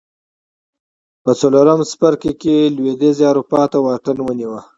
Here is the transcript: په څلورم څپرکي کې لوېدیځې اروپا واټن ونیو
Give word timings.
په 1.23 1.31
څلورم 1.39 1.79
څپرکي 1.89 2.33
کې 2.41 2.55
لوېدیځې 2.75 3.23
اروپا 3.31 3.61
واټن 3.85 4.17
ونیو 4.21 4.53